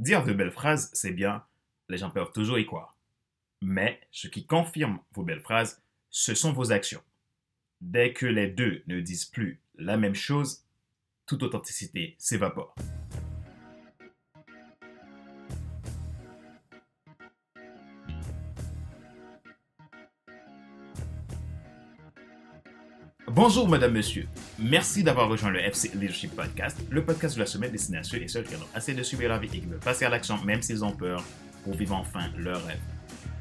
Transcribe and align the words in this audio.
Dire 0.00 0.24
de 0.24 0.32
belles 0.32 0.50
phrases, 0.50 0.88
c'est 0.94 1.10
bien, 1.10 1.44
les 1.90 1.98
gens 1.98 2.08
peuvent 2.08 2.32
toujours 2.32 2.58
y 2.58 2.64
croire. 2.64 2.96
Mais 3.60 4.00
ce 4.10 4.28
qui 4.28 4.46
confirme 4.46 4.98
vos 5.12 5.24
belles 5.24 5.42
phrases, 5.42 5.82
ce 6.08 6.34
sont 6.34 6.54
vos 6.54 6.72
actions. 6.72 7.02
Dès 7.82 8.14
que 8.14 8.24
les 8.24 8.46
deux 8.46 8.82
ne 8.86 8.98
disent 9.02 9.26
plus 9.26 9.60
la 9.74 9.98
même 9.98 10.14
chose, 10.14 10.64
toute 11.26 11.42
authenticité 11.42 12.16
s'évapore. 12.16 12.74
Bonjour, 23.32 23.68
madame, 23.68 23.92
monsieur. 23.92 24.26
Merci 24.58 25.04
d'avoir 25.04 25.28
rejoint 25.28 25.50
le 25.50 25.60
FC 25.60 25.92
Leadership 25.94 26.34
Podcast, 26.34 26.76
le 26.90 27.04
podcast 27.04 27.36
de 27.36 27.40
la 27.40 27.46
semaine 27.46 27.70
destiné 27.70 27.98
à 27.98 28.02
ceux 28.02 28.20
et 28.20 28.26
celles 28.26 28.42
qui 28.42 28.56
ont 28.56 28.66
assez 28.74 28.92
de 28.92 29.04
subir 29.04 29.28
la 29.28 29.38
vie 29.38 29.46
et 29.46 29.60
qui 29.60 29.66
veulent 29.66 29.78
passer 29.78 30.04
à 30.04 30.08
l'action 30.08 30.36
même 30.42 30.60
s'ils 30.62 30.84
ont 30.84 30.90
peur 30.90 31.22
pour 31.62 31.76
vivre 31.76 31.94
enfin 31.94 32.28
leur 32.36 32.64
rêve. 32.66 32.80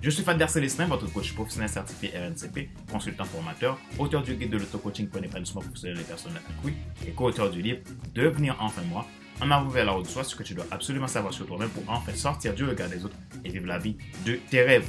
Je 0.04 0.12
suis 0.12 0.22
Fadler 0.22 0.48
Célestin, 0.48 0.86
votre 0.86 1.12
coach 1.12 1.34
professionnel 1.34 1.70
certifié 1.70 2.12
RNCP, 2.16 2.70
consultant 2.92 3.26
formateur, 3.26 3.80
auteur 3.98 4.22
du 4.22 4.36
guide 4.36 4.52
de 4.52 4.58
l'auto-coaching 4.58 5.08
pour 5.08 5.22
l'épanouissement 5.22 5.62
professionnel 5.62 5.98
des 5.98 6.04
personnes 6.04 6.38
accrues 6.38 6.76
et 7.08 7.10
co-auteur 7.10 7.50
du 7.50 7.64
livre 7.64 7.80
Devenir 8.14 8.58
enfin 8.60 8.84
moi, 8.84 9.08
en 9.42 9.50
arrivant 9.50 9.72
vers 9.72 9.86
la 9.86 9.98
haute 9.98 10.06
soi, 10.06 10.24
ce 10.24 10.36
que 10.36 10.44
tu 10.44 10.54
dois 10.54 10.68
absolument 10.70 11.08
savoir 11.08 11.34
sur 11.34 11.48
toi-même 11.48 11.70
pour 11.70 11.84
enfin 11.88 12.14
sortir 12.14 12.54
du 12.54 12.64
regard 12.64 12.90
des 12.90 13.04
autres 13.04 13.18
et 13.44 13.50
vivre 13.50 13.66
la 13.66 13.80
vie 13.80 13.98
de 14.24 14.36
tes 14.52 14.62
rêves. 14.62 14.88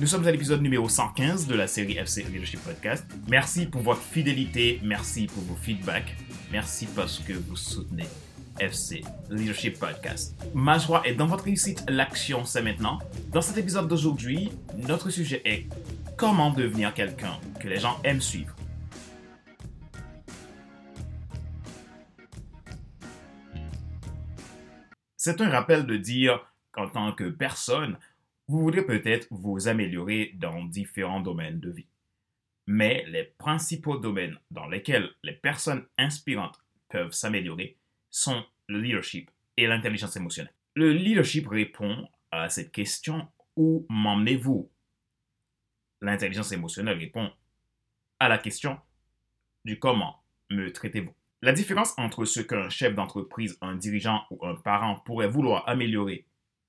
Nous 0.00 0.06
sommes 0.06 0.26
à 0.26 0.30
l'épisode 0.30 0.62
numéro 0.62 0.88
115 0.88 1.46
de 1.46 1.54
la 1.54 1.66
série 1.66 1.98
FC 1.98 2.24
Leadership 2.24 2.60
Podcast. 2.60 3.06
Merci 3.28 3.66
pour 3.66 3.82
votre 3.82 4.02
fidélité, 4.02 4.80
merci 4.82 5.26
pour 5.26 5.42
vos 5.42 5.56
feedbacks, 5.56 6.16
merci 6.50 6.86
parce 6.86 7.18
que 7.18 7.32
vous 7.32 7.56
soutenez 7.56 8.06
FC 8.58 9.02
Leadership 9.30 9.78
Podcast. 9.78 10.34
Ma 10.54 10.78
joie 10.78 11.02
est 11.06 11.14
dans 11.14 11.26
votre 11.26 11.44
réussite, 11.44 11.84
l'action 11.88 12.44
c'est 12.44 12.62
maintenant. 12.62 12.98
Dans 13.30 13.42
cet 13.42 13.58
épisode 13.58 13.88
d'aujourd'hui, 13.88 14.50
notre 14.76 15.10
sujet 15.10 15.42
est 15.44 15.66
comment 16.16 16.50
devenir 16.50 16.94
quelqu'un 16.94 17.38
que 17.60 17.68
les 17.68 17.78
gens 17.78 17.98
aiment 18.04 18.20
suivre. 18.20 18.54
C'est 25.16 25.40
un 25.40 25.50
rappel 25.50 25.86
de 25.86 25.96
dire 25.96 26.40
qu'en 26.72 26.88
tant 26.88 27.12
que 27.12 27.24
personne, 27.24 27.96
vous 28.52 28.60
voudrez 28.60 28.84
peut-être 28.84 29.26
vous 29.30 29.66
améliorer 29.66 30.32
dans 30.34 30.62
différents 30.64 31.22
domaines 31.22 31.58
de 31.58 31.70
vie. 31.70 31.88
Mais 32.66 33.02
les 33.08 33.24
principaux 33.24 33.96
domaines 33.96 34.38
dans 34.50 34.68
lesquels 34.68 35.10
les 35.22 35.32
personnes 35.32 35.86
inspirantes 35.96 36.58
peuvent 36.90 37.12
s'améliorer 37.12 37.78
sont 38.10 38.44
le 38.68 38.78
leadership 38.78 39.30
et 39.56 39.66
l'intelligence 39.66 40.16
émotionnelle. 40.16 40.52
Le 40.74 40.92
leadership 40.92 41.48
répond 41.48 42.06
à 42.30 42.50
cette 42.50 42.72
question 42.72 43.26
où 43.56 43.86
m'emmenez-vous? 43.88 44.70
L'intelligence 46.02 46.52
émotionnelle 46.52 46.98
répond 46.98 47.30
à 48.20 48.28
la 48.28 48.36
question 48.36 48.78
du 49.64 49.78
comment 49.78 50.22
me 50.50 50.70
traitez-vous. 50.70 51.14
La 51.40 51.54
différence 51.54 51.94
entre 51.96 52.26
ce 52.26 52.40
qu'un 52.40 52.68
chef 52.68 52.94
d'entreprise, 52.94 53.56
un 53.62 53.76
dirigeant 53.76 54.26
ou 54.30 54.44
un 54.46 54.56
parent 54.56 54.96
pourrait 55.06 55.28
vouloir 55.28 55.66
améliorer 55.70 56.26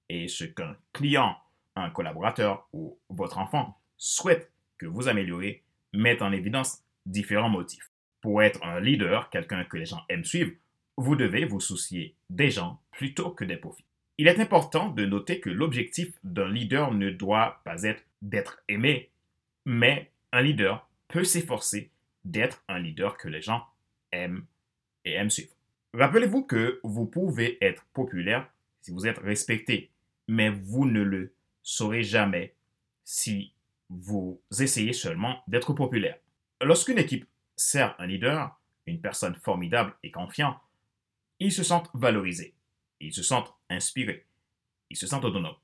et 0.08 0.30
ce 0.30 0.46
qu'un 0.46 0.78
client 0.94 1.38
un 1.76 1.90
collaborateur 1.90 2.68
ou 2.74 2.98
votre 3.10 3.38
enfant 3.38 3.78
souhaite 3.98 4.52
que 4.78 4.86
vous 4.86 5.08
améliorez 5.08 5.64
met 5.94 6.22
en 6.22 6.32
évidence 6.32 6.84
différents 7.06 7.50
motifs. 7.50 7.92
Pour 8.22 8.42
être 8.42 8.64
un 8.64 8.80
leader, 8.80 9.30
quelqu'un 9.30 9.64
que 9.66 9.78
les 9.78 9.86
gens 9.86 10.04
aiment 10.10 10.24
suivre, 10.24 10.52
vous 10.98 11.16
devez 11.16 11.46
vous 11.46 11.60
soucier 11.60 12.16
des 12.30 12.52
gens 12.52 12.80
plutôt 12.92 13.32
que 13.32 13.44
des 13.44 13.58
profits. 13.58 13.86
Il 14.18 14.28
est 14.28 14.40
important 14.40 14.90
de 14.90 15.06
noter 15.06 15.40
que 15.40 15.50
l'objectif 15.50 16.14
d'un 16.24 16.50
leader 16.50 16.94
ne 16.94 17.10
doit 17.10 17.62
pas 17.66 17.84
être 17.84 18.04
d'être 18.22 18.64
aimé, 18.68 19.10
mais 19.66 20.12
un 20.32 20.42
leader 20.42 20.88
peut 21.08 21.24
s'efforcer 21.24 21.90
d'être 22.24 22.64
un 22.68 22.80
leader 22.80 23.18
que 23.18 23.28
les 23.28 23.42
gens 23.42 23.66
aiment 24.12 24.46
et 25.04 25.14
aiment 25.14 25.30
suivre. 25.30 25.54
Rappelez-vous 25.94 26.44
que 26.44 26.80
vous 26.84 27.06
pouvez 27.06 27.58
être 27.64 27.86
populaire 27.94 28.50
si 28.82 28.92
vous 28.92 29.08
êtes 29.08 29.20
respecté, 29.20 29.92
mais 30.28 30.50
vous 30.50 30.86
ne 30.86 31.02
le 31.02 31.33
saurez 31.64 32.04
jamais 32.04 32.56
si 33.04 33.54
vous 33.90 34.42
essayez 34.60 34.94
seulement 34.94 35.42
d'être 35.48 35.74
populaire. 35.74 36.18
Lorsqu'une 36.62 36.98
équipe 36.98 37.26
sert 37.56 37.96
un 38.00 38.08
leader, 38.08 38.60
une 38.86 39.02
personne 39.02 39.36
formidable 39.36 39.96
et 40.04 40.12
confiant, 40.12 40.60
ils 41.40 41.52
se 41.52 41.64
sentent 41.64 41.90
valorisés, 41.94 42.54
ils 43.00 43.14
se 43.14 43.24
sentent 43.24 43.54
inspirés, 43.70 44.26
ils 44.90 44.98
se 44.98 45.08
sentent 45.08 45.26
autonomes. 45.26 45.56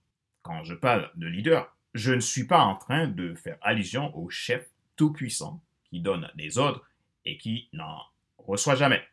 Quand 0.42 0.64
je 0.64 0.74
parle 0.74 1.12
de 1.16 1.28
leader, 1.28 1.76
je 1.94 2.14
ne 2.14 2.20
suis 2.20 2.46
pas 2.46 2.62
en 2.62 2.76
train 2.76 3.08
de 3.08 3.36
faire 3.36 3.58
allusion 3.62 4.16
au 4.18 4.30
chef 4.30 4.70
tout-puissant 4.96 5.62
qui 5.86 6.02
donne 6.02 6.30
des 6.36 6.58
ordres 6.58 6.86
et 7.26 7.38
qui 7.38 7.70
n'en 7.74 8.02
reçoit 8.38 8.76
jamais. 8.76 9.04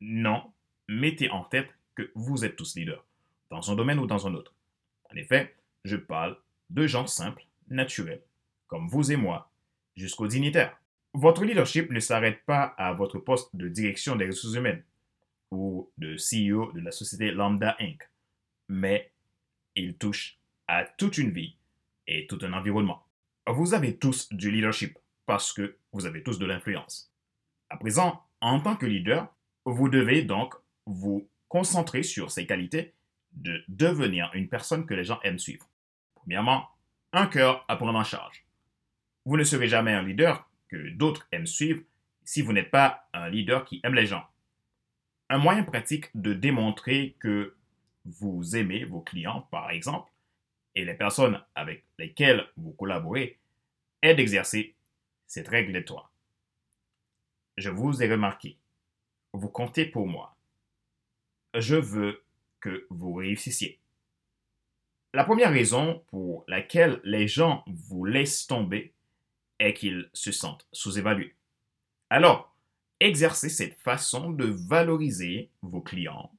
Non, 0.00 0.52
mettez 0.88 1.30
en 1.30 1.44
tête 1.44 1.68
que 1.94 2.10
vous 2.14 2.44
êtes 2.44 2.56
tous 2.56 2.76
leaders, 2.76 3.04
dans 3.50 3.70
un 3.70 3.76
domaine 3.76 3.98
ou 3.98 4.06
dans 4.06 4.26
un 4.26 4.34
autre. 4.34 4.54
En 5.10 5.16
effet, 5.16 5.54
je 5.84 5.96
parle 5.96 6.36
de 6.70 6.86
gens 6.86 7.06
simples, 7.06 7.46
naturels, 7.68 8.22
comme 8.66 8.88
vous 8.88 9.12
et 9.12 9.16
moi, 9.16 9.50
jusqu'aux 9.96 10.26
dignitaires. 10.26 10.76
Votre 11.12 11.44
leadership 11.44 11.90
ne 11.90 12.00
s'arrête 12.00 12.44
pas 12.44 12.74
à 12.76 12.92
votre 12.92 13.18
poste 13.18 13.54
de 13.54 13.68
direction 13.68 14.16
des 14.16 14.26
ressources 14.26 14.56
humaines 14.56 14.82
ou 15.50 15.90
de 15.98 16.16
CEO 16.16 16.72
de 16.72 16.80
la 16.80 16.90
société 16.90 17.30
Lambda 17.30 17.76
Inc., 17.80 18.02
mais 18.68 19.12
il 19.76 19.96
touche 19.96 20.38
à 20.66 20.84
toute 20.84 21.18
une 21.18 21.30
vie 21.30 21.56
et 22.06 22.26
tout 22.26 22.38
un 22.42 22.52
environnement. 22.52 23.06
Vous 23.46 23.74
avez 23.74 23.96
tous 23.96 24.28
du 24.32 24.50
leadership 24.50 24.98
parce 25.26 25.52
que 25.52 25.76
vous 25.92 26.06
avez 26.06 26.22
tous 26.22 26.38
de 26.38 26.46
l'influence. 26.46 27.12
À 27.68 27.76
présent, 27.76 28.22
en 28.40 28.60
tant 28.60 28.76
que 28.76 28.86
leader, 28.86 29.32
vous 29.64 29.88
devez 29.88 30.22
donc 30.22 30.54
vous 30.86 31.28
concentrer 31.48 32.02
sur 32.02 32.30
ces 32.30 32.46
qualités 32.46 32.94
de 33.32 33.62
devenir 33.68 34.30
une 34.34 34.48
personne 34.48 34.86
que 34.86 34.94
les 34.94 35.04
gens 35.04 35.20
aiment 35.22 35.38
suivre. 35.38 35.66
Premièrement, 36.24 36.68
un 37.12 37.26
cœur 37.26 37.64
à 37.68 37.76
prendre 37.76 37.98
en 37.98 38.04
charge. 38.04 38.44
Vous 39.26 39.36
ne 39.36 39.44
serez 39.44 39.68
jamais 39.68 39.92
un 39.92 40.02
leader 40.02 40.48
que 40.68 40.90
d'autres 40.90 41.26
aiment 41.32 41.46
suivre 41.46 41.82
si 42.24 42.40
vous 42.40 42.52
n'êtes 42.52 42.70
pas 42.70 43.08
un 43.12 43.28
leader 43.28 43.64
qui 43.64 43.80
aime 43.84 43.94
les 43.94 44.06
gens. 44.06 44.26
Un 45.28 45.38
moyen 45.38 45.64
pratique 45.64 46.06
de 46.14 46.32
démontrer 46.32 47.16
que 47.20 47.54
vous 48.04 48.56
aimez 48.56 48.84
vos 48.84 49.00
clients, 49.00 49.42
par 49.50 49.70
exemple, 49.70 50.10
et 50.74 50.84
les 50.84 50.94
personnes 50.94 51.42
avec 51.54 51.84
lesquelles 51.98 52.46
vous 52.56 52.72
collaborez, 52.72 53.38
est 54.02 54.14
d'exercer 54.14 54.74
cette 55.26 55.48
règle 55.48 55.72
de 55.72 55.80
toi. 55.80 56.10
Je 57.56 57.70
vous 57.70 58.02
ai 58.02 58.10
remarqué. 58.10 58.58
Vous 59.32 59.48
comptez 59.48 59.86
pour 59.86 60.06
moi. 60.06 60.36
Je 61.54 61.76
veux 61.76 62.24
que 62.60 62.86
vous 62.90 63.14
réussissiez. 63.14 63.78
La 65.14 65.22
première 65.22 65.52
raison 65.52 66.02
pour 66.08 66.42
laquelle 66.48 67.00
les 67.04 67.28
gens 67.28 67.62
vous 67.68 68.04
laissent 68.04 68.48
tomber 68.48 68.94
est 69.60 69.72
qu'ils 69.72 70.10
se 70.12 70.32
sentent 70.32 70.66
sous-évalués. 70.72 71.36
Alors, 72.10 72.52
exercez 72.98 73.48
cette 73.48 73.78
façon 73.78 74.32
de 74.32 74.46
valoriser 74.46 75.52
vos 75.62 75.80
clients, 75.80 76.32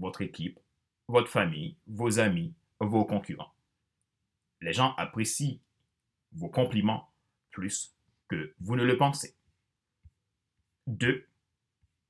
votre 0.00 0.22
équipe, 0.22 0.58
votre 1.06 1.30
famille, 1.30 1.76
vos 1.86 2.18
amis, 2.18 2.52
vos 2.80 3.04
concurrents. 3.04 3.54
Les 4.60 4.72
gens 4.72 4.92
apprécient 4.96 5.60
vos 6.32 6.48
compliments 6.48 7.12
plus 7.52 7.94
que 8.26 8.56
vous 8.58 8.74
ne 8.74 8.82
le 8.82 8.96
pensez. 8.96 9.36
2. 10.88 11.28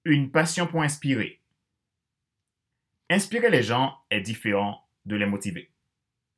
Une 0.07 0.31
passion 0.31 0.67
pour 0.67 0.81
inspirer. 0.81 1.43
Inspirer 3.11 3.51
les 3.51 3.63
gens 3.63 3.99
est 4.09 4.23
différent 4.23 4.89
de 5.05 5.17
les 5.17 5.27
motiver. 5.27 5.71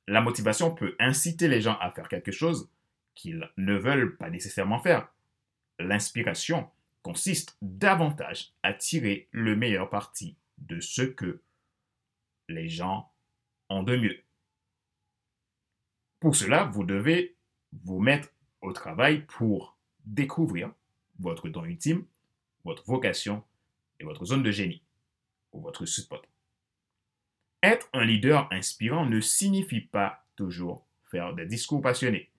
La 0.09 0.21
motivation 0.21 0.75
peut 0.75 0.97
inciter 0.99 1.49
les 1.49 1.61
gens 1.61 1.79
à 1.81 1.91
faire 1.91 2.09
quelque 2.09 2.33
chose 2.33 2.71
qu'ils 3.15 3.51
ne 3.57 3.75
veulent 3.75 4.17
pas 4.17 4.31
nécessairement 4.31 4.81
faire. 4.81 5.09
L'inspiration 5.79 6.69
consiste 7.03 7.57
davantage 7.63 8.53
à 8.63 8.73
tirer 8.73 9.29
le 9.33 9.57
meilleur 9.57 9.91
parti 9.91 10.37
de 10.59 10.81
ce 10.81 11.03
que 11.03 11.41
les 12.49 12.69
gens 12.69 13.11
ont 13.69 13.83
de 13.83 13.97
mieux. 13.97 14.23
Pour 16.21 16.37
cela, 16.37 16.65
vous 16.65 16.85
devez 16.85 17.37
vous 17.85 17.99
mettre 17.99 18.29
au 18.61 18.73
travail 18.73 19.25
pour 19.27 19.77
découvrir 20.05 20.73
votre 21.19 21.49
don 21.49 21.65
ultime, 21.65 22.05
votre 22.65 22.85
vocation 22.85 23.43
et 23.99 24.05
votre 24.05 24.25
zone 24.25 24.43
de 24.43 24.51
génie, 24.51 24.83
ou 25.53 25.61
votre 25.61 25.85
spot. 25.85 26.27
Être 27.63 27.89
un 27.93 28.05
leader 28.05 28.49
inspirant 28.53 29.07
ne 29.07 29.21
signifie 29.21 29.81
pas 29.81 30.25
toujours 30.37 30.85
faire 31.11 31.35
des 31.35 31.47
discours 31.47 31.81
passionnés. 31.81 32.31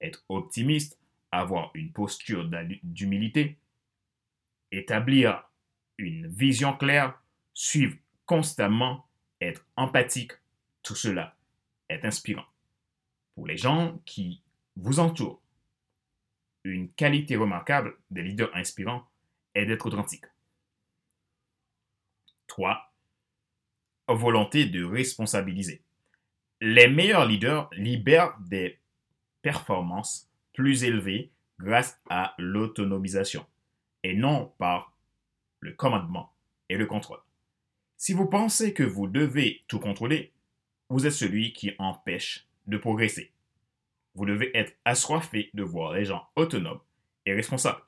Être 0.00 0.24
optimiste, 0.28 0.98
avoir 1.32 1.70
une 1.74 1.92
posture 1.92 2.48
d'humilité, 2.82 3.58
établir 4.70 5.44
une 5.96 6.26
vision 6.28 6.76
claire, 6.76 7.20
suivre 7.54 7.96
constamment 8.26 9.08
être 9.40 9.64
empathique, 9.76 10.32
tout 10.82 10.94
cela 10.94 11.36
est 11.88 12.04
inspirant. 12.04 12.44
Pour 13.34 13.46
les 13.46 13.56
gens 13.56 14.00
qui 14.04 14.42
vous 14.76 15.00
entourent, 15.00 15.40
une 16.64 16.90
qualité 16.92 17.36
remarquable 17.36 17.96
des 18.10 18.22
leaders 18.22 18.54
inspirants 18.54 19.08
est 19.54 19.64
d'être 19.64 19.86
authentique. 19.86 20.26
3. 22.48 22.87
Volonté 24.08 24.64
de 24.64 24.84
responsabiliser. 24.84 25.82
Les 26.60 26.88
meilleurs 26.88 27.26
leaders 27.26 27.68
libèrent 27.74 28.38
des 28.40 28.78
performances 29.42 30.30
plus 30.54 30.84
élevées 30.84 31.30
grâce 31.58 32.00
à 32.08 32.34
l'autonomisation 32.38 33.44
et 34.02 34.14
non 34.14 34.52
par 34.58 34.96
le 35.60 35.72
commandement 35.72 36.32
et 36.68 36.76
le 36.76 36.86
contrôle. 36.86 37.20
Si 37.96 38.12
vous 38.12 38.26
pensez 38.26 38.72
que 38.72 38.82
vous 38.82 39.08
devez 39.08 39.64
tout 39.68 39.78
contrôler, 39.78 40.32
vous 40.88 41.06
êtes 41.06 41.12
celui 41.12 41.52
qui 41.52 41.72
empêche 41.78 42.46
de 42.66 42.78
progresser. 42.78 43.32
Vous 44.14 44.24
devez 44.24 44.56
être 44.56 44.74
assoiffé 44.84 45.50
de 45.52 45.62
voir 45.62 45.92
les 45.92 46.04
gens 46.04 46.28
autonomes 46.34 46.80
et 47.26 47.34
responsables. 47.34 47.82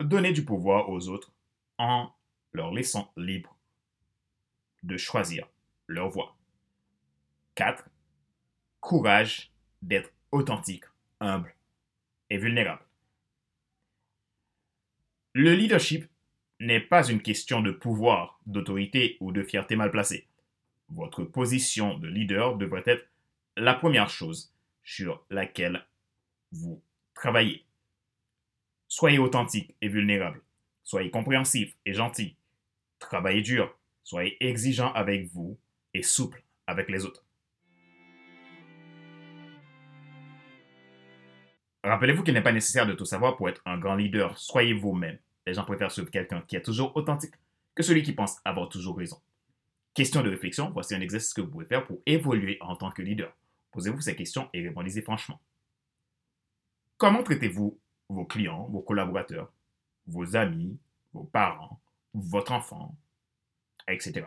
Donnez 0.00 0.32
du 0.32 0.44
pouvoir 0.44 0.90
aux 0.90 1.08
autres 1.08 1.32
en 1.78 2.10
leur 2.52 2.72
laissant 2.72 3.12
libre 3.16 3.57
de 4.82 4.96
choisir 4.96 5.48
leur 5.86 6.08
voie. 6.08 6.36
4. 7.54 7.84
Courage 8.80 9.50
d'être 9.82 10.12
authentique, 10.30 10.84
humble 11.20 11.54
et 12.30 12.38
vulnérable. 12.38 12.82
Le 15.34 15.54
leadership 15.54 16.08
n'est 16.60 16.80
pas 16.80 17.08
une 17.08 17.22
question 17.22 17.60
de 17.60 17.70
pouvoir, 17.70 18.40
d'autorité 18.46 19.16
ou 19.20 19.32
de 19.32 19.42
fierté 19.42 19.76
mal 19.76 19.90
placée. 19.90 20.26
Votre 20.88 21.22
position 21.22 21.98
de 21.98 22.08
leader 22.08 22.56
devrait 22.56 22.82
être 22.86 23.06
la 23.56 23.74
première 23.74 24.10
chose 24.10 24.52
sur 24.82 25.24
laquelle 25.30 25.84
vous 26.50 26.82
travaillez. 27.14 27.64
Soyez 28.88 29.18
authentique 29.18 29.74
et 29.82 29.88
vulnérable. 29.88 30.42
Soyez 30.82 31.10
compréhensif 31.10 31.76
et 31.84 31.92
gentil. 31.92 32.36
Travaillez 32.98 33.42
dur. 33.42 33.77
Soyez 34.08 34.38
exigeant 34.40 34.90
avec 34.94 35.26
vous 35.26 35.58
et 35.92 36.02
souple 36.02 36.42
avec 36.66 36.88
les 36.88 37.04
autres. 37.04 37.26
Rappelez-vous 41.84 42.22
qu'il 42.22 42.32
n'est 42.32 42.42
pas 42.42 42.52
nécessaire 42.52 42.86
de 42.86 42.94
tout 42.94 43.04
savoir 43.04 43.36
pour 43.36 43.50
être 43.50 43.60
un 43.66 43.76
grand 43.76 43.96
leader. 43.96 44.38
Soyez 44.38 44.72
vous-même. 44.72 45.18
Les 45.46 45.52
gens 45.52 45.64
préfèrent 45.66 45.90
suivre 45.90 46.10
quelqu'un 46.10 46.40
qui 46.40 46.56
est 46.56 46.62
toujours 46.62 46.96
authentique 46.96 47.34
que 47.74 47.82
celui 47.82 48.02
qui 48.02 48.14
pense 48.14 48.38
avoir 48.46 48.70
toujours 48.70 48.96
raison. 48.96 49.20
Question 49.92 50.22
de 50.22 50.30
réflexion, 50.30 50.70
voici 50.70 50.94
un 50.94 51.02
exercice 51.02 51.34
que 51.34 51.42
vous 51.42 51.50
pouvez 51.50 51.66
faire 51.66 51.86
pour 51.86 52.00
évoluer 52.06 52.56
en 52.62 52.76
tant 52.76 52.90
que 52.90 53.02
leader. 53.02 53.36
Posez-vous 53.72 54.00
ces 54.00 54.16
questions 54.16 54.48
et 54.54 54.66
répondez-y 54.66 55.02
franchement. 55.02 55.38
Comment 56.96 57.22
traitez-vous 57.22 57.78
vos 58.08 58.24
clients, 58.24 58.68
vos 58.70 58.80
collaborateurs, 58.80 59.52
vos 60.06 60.34
amis, 60.34 60.78
vos 61.12 61.24
parents, 61.24 61.78
votre 62.14 62.52
enfant, 62.52 62.96
etc. 63.88 64.26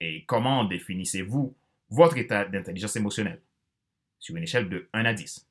Et 0.00 0.24
comment 0.26 0.64
définissez-vous 0.64 1.56
votre 1.90 2.16
état 2.16 2.44
d'intelligence 2.44 2.96
émotionnelle 2.96 3.42
sur 4.18 4.36
une 4.36 4.42
échelle 4.42 4.68
de 4.68 4.88
1 4.92 5.04
à 5.04 5.14
10 5.14 5.46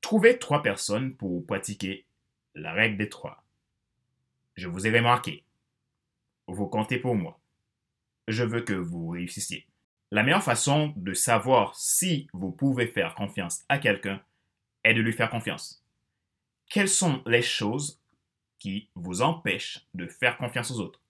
Trouvez 0.00 0.38
trois 0.38 0.62
personnes 0.62 1.14
pour 1.16 1.44
pratiquer 1.44 2.06
la 2.54 2.72
règle 2.72 2.96
des 2.96 3.08
trois. 3.08 3.44
Je 4.54 4.68
vous 4.68 4.86
ai 4.86 4.96
remarqué. 4.96 5.44
Vous 6.46 6.66
comptez 6.66 6.98
pour 6.98 7.14
moi. 7.14 7.38
Je 8.26 8.44
veux 8.44 8.62
que 8.62 8.72
vous 8.72 9.08
réussissiez. 9.08 9.66
La 10.10 10.22
meilleure 10.22 10.42
façon 10.42 10.94
de 10.96 11.12
savoir 11.12 11.74
si 11.74 12.28
vous 12.32 12.50
pouvez 12.50 12.86
faire 12.86 13.14
confiance 13.14 13.64
à 13.68 13.78
quelqu'un 13.78 14.22
est 14.84 14.94
de 14.94 15.02
lui 15.02 15.12
faire 15.12 15.30
confiance. 15.30 15.84
Quelles 16.70 16.88
sont 16.88 17.22
les 17.26 17.42
choses 17.42 18.00
qui 18.58 18.88
vous 18.94 19.20
empêchent 19.20 19.86
de 19.94 20.06
faire 20.06 20.38
confiance 20.38 20.70
aux 20.70 20.80
autres? 20.80 21.02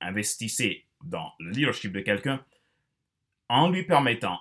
Investissez 0.00 0.86
dans 1.02 1.32
le 1.38 1.50
leadership 1.50 1.92
de 1.92 2.00
quelqu'un 2.00 2.44
en 3.48 3.70
lui 3.70 3.84
permettant 3.84 4.40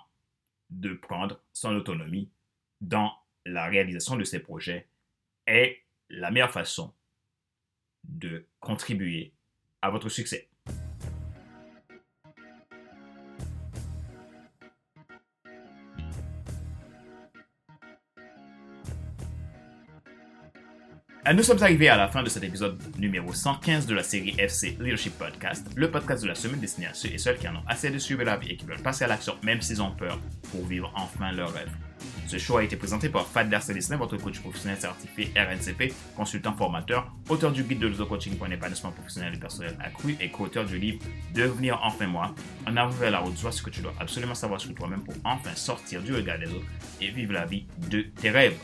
de 0.69 0.93
prendre 0.93 1.41
son 1.53 1.75
autonomie 1.75 2.29
dans 2.81 3.13
la 3.45 3.67
réalisation 3.67 4.17
de 4.17 4.23
ses 4.23 4.39
projets 4.39 4.87
est 5.45 5.83
la 6.09 6.31
meilleure 6.31 6.51
façon 6.51 6.93
de 8.03 8.45
contribuer 8.59 9.33
à 9.81 9.89
votre 9.89 10.09
succès. 10.09 10.49
Nous 21.33 21.43
sommes 21.43 21.61
arrivés 21.61 21.89
à 21.89 21.97
la 21.97 22.07
fin 22.07 22.23
de 22.23 22.29
cet 22.29 22.43
épisode 22.43 22.81
numéro 22.97 23.33
115 23.33 23.85
de 23.85 23.93
la 23.93 24.03
série 24.03 24.33
FC 24.37 24.77
Leadership 24.79 25.17
Podcast, 25.17 25.67
le 25.75 25.91
podcast 25.91 26.23
de 26.23 26.27
la 26.29 26.35
semaine 26.35 26.61
destiné 26.61 26.87
à 26.87 26.93
ceux 26.93 27.09
et 27.09 27.17
celles 27.17 27.37
qui 27.37 27.47
en 27.49 27.55
ont 27.55 27.63
assez 27.67 27.89
de 27.89 27.97
suivre 27.97 28.23
la 28.23 28.37
vie 28.37 28.51
et 28.51 28.55
qui 28.55 28.65
veulent 28.65 28.81
passer 28.81 29.03
à 29.03 29.07
l'action 29.07 29.35
même 29.43 29.61
s'ils 29.61 29.81
ont 29.81 29.91
peur 29.91 30.19
pour 30.51 30.65
vivre 30.65 30.91
enfin 30.95 31.33
leur 31.33 31.53
rêve. 31.53 31.69
Ce 32.27 32.37
show 32.37 32.57
a 32.57 32.63
été 32.63 32.77
présenté 32.77 33.09
par 33.09 33.27
Fadler 33.27 33.59
Célestin, 33.59 33.97
votre 33.97 34.15
coach 34.15 34.39
professionnel 34.39 34.77
certifié 34.79 35.31
RNCP, 35.35 35.93
consultant 36.15 36.53
formateur, 36.53 37.11
auteur 37.27 37.51
du 37.51 37.63
guide 37.63 37.79
de 37.79 37.87
l'auto-coaching 37.87 38.37
pour 38.37 38.47
un 38.47 38.51
épanouissement 38.51 38.91
professionnel 38.91 39.33
et 39.33 39.37
personnel 39.37 39.75
accru 39.83 40.15
et 40.21 40.29
co-auteur 40.29 40.65
du 40.65 40.77
livre 40.77 40.99
Devenir 41.33 41.79
enfin 41.83 42.07
moi, 42.07 42.33
en 42.65 42.77
avant 42.77 42.91
vers 42.91 43.11
la 43.11 43.19
route, 43.19 43.37
soit 43.37 43.51
ce 43.51 43.61
que 43.61 43.69
tu 43.69 43.81
dois 43.81 43.93
absolument 43.99 44.35
savoir 44.35 44.61
sur 44.61 44.73
toi-même 44.73 45.03
pour 45.03 45.15
enfin 45.25 45.55
sortir 45.55 46.01
du 46.01 46.13
regard 46.13 46.39
des 46.39 46.47
autres 46.47 46.67
et 47.01 47.09
vivre 47.09 47.33
la 47.33 47.45
vie 47.45 47.65
de 47.89 48.01
tes 48.01 48.29
rêves. 48.29 48.57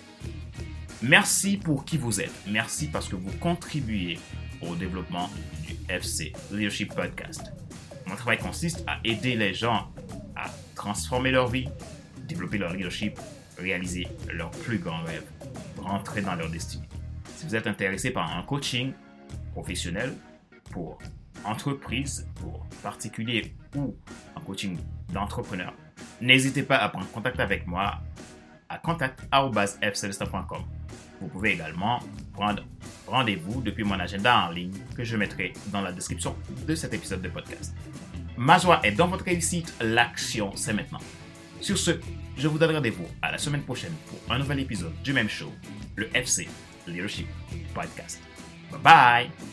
Merci 1.03 1.57
pour 1.57 1.83
qui 1.83 1.97
vous 1.97 2.21
êtes. 2.21 2.31
Merci 2.47 2.87
parce 2.87 3.09
que 3.09 3.17
vous 3.17 3.31
contribuez 3.39 4.17
au 4.61 4.73
développement 4.73 5.29
du 5.67 5.75
FC 5.89 6.31
Leadership 6.49 6.95
Podcast. 6.95 7.51
Mon 8.07 8.15
travail 8.15 8.37
consiste 8.37 8.85
à 8.87 8.99
aider 9.03 9.35
les 9.35 9.53
gens 9.53 9.91
à 10.33 10.45
transformer 10.75 11.31
leur 11.31 11.49
vie, 11.49 11.67
développer 12.25 12.57
leur 12.57 12.71
leadership, 12.71 13.19
réaliser 13.57 14.07
leurs 14.31 14.51
plus 14.51 14.77
grands 14.77 15.03
rêves, 15.03 15.27
rentrer 15.77 16.21
dans 16.21 16.35
leur 16.35 16.49
destinée. 16.49 16.87
Si 17.35 17.45
vous 17.45 17.55
êtes 17.57 17.67
intéressé 17.67 18.11
par 18.11 18.37
un 18.37 18.41
coaching 18.43 18.93
professionnel 19.51 20.13
pour 20.71 20.99
entreprise, 21.43 22.29
pour 22.35 22.65
particulier 22.81 23.53
ou 23.75 23.93
un 24.37 24.39
coaching 24.39 24.77
d'entrepreneur, 25.11 25.73
n'hésitez 26.21 26.63
pas 26.63 26.77
à 26.77 26.87
prendre 26.87 27.09
contact 27.11 27.41
avec 27.41 27.67
moi 27.67 27.99
à 28.73 28.77
contact.fcelesta.com. 28.79 30.63
Vous 31.21 31.27
pouvez 31.27 31.51
également 31.51 31.99
prendre 32.33 32.63
rendez-vous 33.07 33.61
depuis 33.61 33.83
mon 33.83 33.99
agenda 33.99 34.47
en 34.47 34.51
ligne 34.51 34.73
que 34.95 35.03
je 35.03 35.15
mettrai 35.15 35.53
dans 35.67 35.81
la 35.81 35.91
description 35.91 36.35
de 36.67 36.75
cet 36.75 36.93
épisode 36.93 37.21
de 37.21 37.29
podcast. 37.29 37.73
Ma 38.35 38.57
joie 38.57 38.79
est 38.83 38.91
dans 38.91 39.07
votre 39.07 39.25
réussite, 39.25 39.73
l'action 39.81 40.55
c'est 40.55 40.73
maintenant. 40.73 40.99
Sur 41.61 41.77
ce, 41.77 41.91
je 42.35 42.47
vous 42.47 42.57
donne 42.57 42.75
rendez-vous 42.75 43.07
à 43.21 43.31
la 43.31 43.37
semaine 43.37 43.61
prochaine 43.61 43.93
pour 44.07 44.33
un 44.33 44.39
nouvel 44.39 44.59
épisode 44.59 44.93
du 45.03 45.13
même 45.13 45.29
show, 45.29 45.51
le 45.95 46.09
FC 46.15 46.49
Leadership 46.87 47.27
Podcast. 47.73 48.21
Bye 48.71 48.81
bye 48.81 49.52